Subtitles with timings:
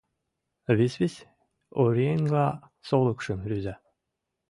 [0.77, 1.15] Висвис
[1.81, 2.45] оръеҥла
[2.87, 3.75] солыкшым рӱза.